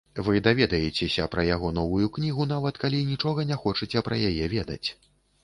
Вы 0.27 0.35
даведаецеся 0.45 1.27
пра 1.35 1.43
яго 1.49 1.69
новую 1.79 2.07
кнігу, 2.15 2.47
нават 2.53 2.81
калі 2.85 3.03
нічога 3.11 3.47
не 3.53 3.61
хочаце 3.67 4.05
пра 4.11 4.21
яе 4.33 4.51
ведаць. 4.57 4.83